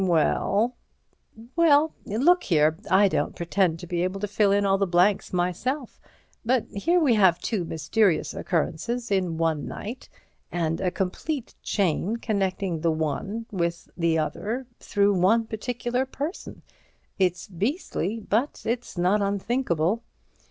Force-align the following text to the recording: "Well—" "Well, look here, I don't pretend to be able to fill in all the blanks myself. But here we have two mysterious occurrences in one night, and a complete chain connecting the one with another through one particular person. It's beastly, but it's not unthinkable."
"Well—" 0.03 0.73
"Well, 1.55 1.93
look 2.07 2.41
here, 2.45 2.75
I 2.89 3.07
don't 3.07 3.35
pretend 3.35 3.77
to 3.81 3.85
be 3.85 4.01
able 4.03 4.19
to 4.21 4.27
fill 4.27 4.51
in 4.51 4.65
all 4.65 4.79
the 4.79 4.87
blanks 4.87 5.31
myself. 5.31 6.01
But 6.43 6.65
here 6.69 6.99
we 6.99 7.13
have 7.13 7.37
two 7.39 7.63
mysterious 7.65 8.33
occurrences 8.33 9.11
in 9.11 9.37
one 9.37 9.67
night, 9.67 10.09
and 10.51 10.81
a 10.81 10.89
complete 10.89 11.53
chain 11.61 12.17
connecting 12.17 12.81
the 12.81 12.89
one 12.89 13.45
with 13.51 13.91
another 13.95 14.65
through 14.79 15.13
one 15.19 15.45
particular 15.45 16.07
person. 16.07 16.63
It's 17.19 17.47
beastly, 17.47 18.19
but 18.27 18.63
it's 18.65 18.97
not 18.97 19.21
unthinkable." 19.21 20.01